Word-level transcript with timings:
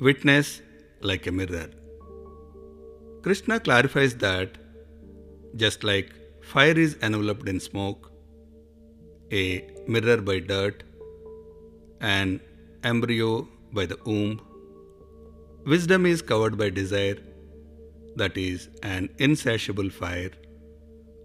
witness 0.00 0.62
like 1.00 1.26
a 1.26 1.32
mirror. 1.32 1.68
Krishna 3.22 3.60
clarifies 3.60 4.14
that 4.16 4.56
just 5.56 5.84
like 5.84 6.12
fire 6.42 6.78
is 6.78 6.96
enveloped 7.02 7.48
in 7.48 7.60
smoke, 7.60 8.10
a 9.30 9.66
mirror 9.86 10.16
by 10.18 10.38
dirt, 10.38 10.82
an 12.00 12.40
embryo 12.82 13.46
by 13.72 13.84
the 13.84 13.98
womb, 14.06 14.40
wisdom 15.66 16.06
is 16.06 16.22
covered 16.22 16.56
by 16.56 16.70
desire, 16.70 17.18
that 18.16 18.38
is, 18.38 18.68
an 18.82 19.10
insatiable 19.18 19.90
fire, 19.90 20.30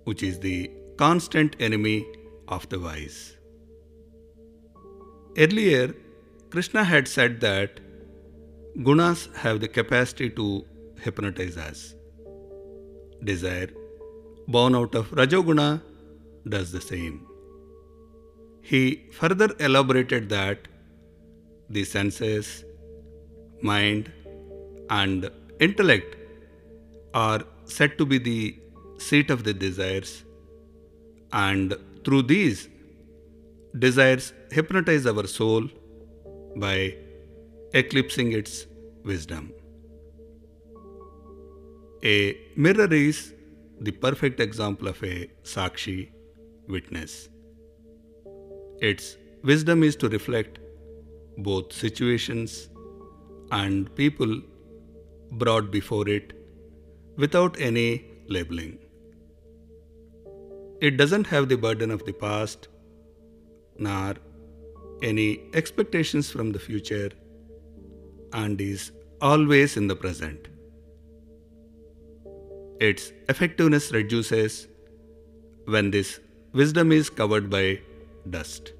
which 0.04 0.22
is 0.22 0.40
the 0.40 0.70
constant 0.98 1.56
enemy 1.60 2.06
of 2.50 2.68
the 2.70 2.80
wise. 2.80 3.38
Earlier, 5.38 5.96
Krishna 6.50 6.84
had 6.84 7.08
said 7.08 7.40
that 7.42 7.80
gunas 8.78 9.34
have 9.36 9.62
the 9.62 9.68
capacity 9.68 10.30
to 10.30 10.66
hypnotize 11.02 11.58
us. 11.58 11.96
Desire, 13.24 13.70
born 14.48 14.76
out 14.76 14.96
of 14.96 15.10
Rajoguna, 15.12 15.82
does 16.48 16.72
the 16.72 16.82
same. 16.82 17.26
He 18.62 19.06
further 19.14 19.56
elaborated 19.60 20.28
that 20.30 20.68
the 21.70 21.84
senses, 21.84 22.66
mind, 23.62 24.12
and 24.90 25.30
intellect 25.60 26.16
are 27.14 27.44
said 27.66 27.98
to 27.98 28.06
be 28.06 28.18
the 28.18 28.60
seat 28.98 29.30
of 29.30 29.44
the 29.44 29.54
desires, 29.54 30.24
and 31.32 31.76
through 32.04 32.24
these, 32.24 32.68
desires 33.80 34.34
hypnotize 34.52 35.06
our 35.06 35.26
soul 35.28 35.70
by 36.58 36.96
eclipsing 37.80 38.32
its 38.32 38.68
wisdom. 39.04 39.52
A 42.06 42.38
mirror 42.56 42.94
is 42.94 43.34
the 43.82 43.92
perfect 43.92 44.40
example 44.40 44.88
of 44.88 45.04
a 45.04 45.30
Sakshi 45.44 46.10
witness. 46.70 47.28
Its 48.80 49.18
wisdom 49.44 49.84
is 49.84 49.98
to 49.98 50.08
reflect 50.08 50.60
both 51.38 51.74
situations 51.74 52.70
and 53.52 53.94
people 53.96 54.40
brought 55.34 55.70
before 55.70 56.08
it 56.08 56.32
without 57.18 57.60
any 57.60 58.06
labeling. 58.30 58.80
It 60.80 60.96
doesn't 60.96 61.28
have 61.28 61.50
the 61.50 61.58
burden 61.58 61.92
of 61.92 62.06
the 62.06 62.14
past 62.14 62.70
nor 63.78 64.16
any 65.04 65.42
expectations 65.54 66.32
from 66.32 66.54
the 66.54 66.60
future 66.60 67.12
and 68.44 68.62
is 68.62 68.92
always 69.22 69.78
in 69.78 69.88
the 69.88 69.96
present. 69.96 70.48
Its 72.80 73.12
effectiveness 73.30 73.92
reduces 73.92 74.68
when 75.66 75.92
this 75.92 76.20
wisdom 76.62 76.92
is 76.92 77.10
covered 77.10 77.50
by 77.50 77.80
dust. 78.30 78.74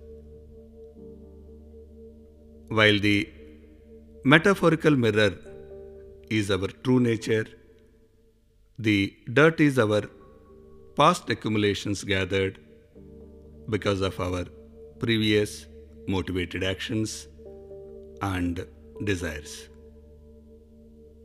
While 2.68 3.00
the 3.00 3.30
metaphorical 4.24 4.96
mirror 5.06 5.34
is 6.30 6.52
our 6.52 6.68
true 6.88 7.00
nature, 7.00 7.46
the 8.78 9.16
dirt 9.32 9.62
is 9.62 9.80
our 9.80 10.02
past 10.98 11.30
accumulations 11.30 12.04
gathered 12.04 12.60
because 13.70 14.02
of 14.02 14.20
our 14.20 14.46
previous 15.00 15.66
motivated 16.08 16.64
actions 16.64 17.28
and 18.22 18.66
desires. 19.04 19.70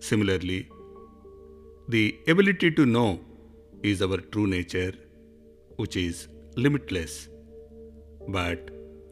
Similarly, 0.00 0.68
the 1.88 2.18
ability 2.28 2.70
to 2.72 2.86
know 2.86 3.20
is 3.82 4.02
our 4.02 4.16
true 4.18 4.46
nature, 4.46 4.92
which 5.76 5.96
is 5.96 6.28
limitless, 6.56 7.28
but 8.28 8.70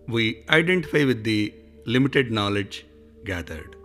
we 0.09 0.45
identify 0.49 1.05
with 1.05 1.25
the 1.25 1.55
limited 1.87 2.31
knowledge 2.31 2.87
gathered. 3.25 3.77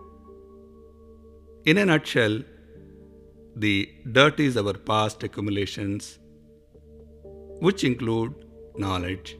In 1.66 1.78
a 1.78 1.86
nutshell, 1.86 2.42
the 3.56 3.88
dirt 4.12 4.40
is 4.40 4.56
our 4.56 4.74
past 4.74 5.22
accumulations, 5.22 6.18
which 7.60 7.84
include 7.84 8.34
knowledge, 8.76 9.38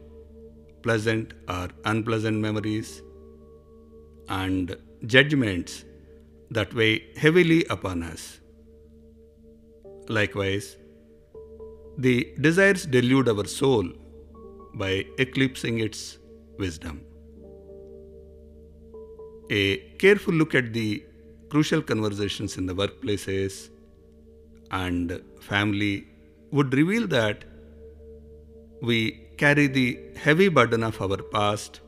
pleasant 0.82 1.34
or 1.48 1.68
unpleasant 1.84 2.38
memories, 2.38 3.02
and 4.28 4.76
judgments 5.06 5.84
that 6.50 6.72
weigh 6.74 7.04
heavily 7.16 7.64
upon 7.70 8.02
us. 8.02 8.40
Likewise, 10.08 10.76
the 11.98 12.34
desires 12.40 12.86
delude 12.86 13.28
our 13.28 13.44
soul 13.44 13.88
by 14.74 15.04
eclipsing 15.18 15.78
its 15.80 16.18
wisdom. 16.58 17.04
A 19.50 19.76
careful 19.98 20.34
look 20.34 20.54
at 20.54 20.72
the 20.72 21.04
crucial 21.48 21.82
conversations 21.82 22.56
in 22.56 22.66
the 22.66 22.74
workplaces 22.74 23.70
and 24.70 25.20
family 25.40 26.06
would 26.50 26.72
reveal 26.74 27.06
that 27.06 27.44
we 28.82 29.28
carry 29.36 29.66
the 29.66 29.98
heavy 30.16 30.48
burden 30.48 30.82
of 30.82 31.00
our 31.00 31.16
past 31.16 31.80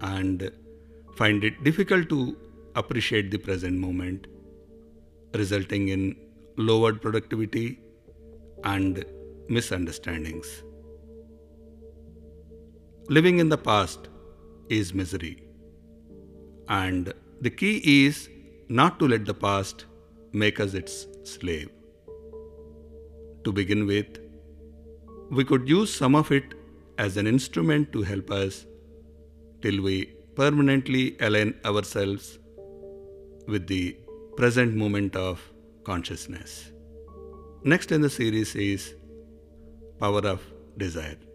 and 0.00 0.50
find 1.18 1.44
it 1.48 1.62
difficult 1.64 2.08
to 2.08 2.36
appreciate 2.76 3.30
the 3.30 3.38
present 3.38 3.76
moment, 3.76 4.26
resulting 5.34 5.88
in 5.88 6.02
lowered 6.56 7.00
productivity 7.02 7.80
and 8.64 9.04
misunderstandings. 9.48 10.62
Living 13.08 13.38
in 13.38 13.48
the 13.48 13.58
past 13.58 14.08
is 14.68 14.92
misery, 14.94 15.34
and 16.68 17.12
the 17.40 17.50
key 17.50 17.74
is 18.06 18.28
not 18.68 18.98
to 18.98 19.08
let 19.08 19.24
the 19.24 19.34
past 19.34 19.86
make 20.32 20.60
us 20.60 20.74
its 20.74 21.06
slave. 21.24 21.70
To 23.44 23.52
begin 23.52 23.86
with, 23.86 24.20
we 25.30 25.44
could 25.44 25.68
use 25.68 25.92
some 25.92 26.14
of 26.14 26.30
it 26.30 26.54
as 26.98 27.16
an 27.16 27.26
instrument 27.26 27.92
to 27.92 28.02
help 28.02 28.30
us 28.30 28.66
till 29.62 29.82
we 29.82 29.96
permanently 30.38 31.16
align 31.26 31.52
ourselves 31.64 32.38
with 33.52 33.66
the 33.66 33.96
present 34.36 34.72
moment 34.82 35.16
of 35.16 35.40
consciousness. 35.82 36.70
Next 37.64 37.90
in 37.90 38.02
the 38.02 38.10
series 38.10 38.54
is 38.54 38.94
Power 39.98 40.24
of 40.34 40.40
Desire. 40.76 41.27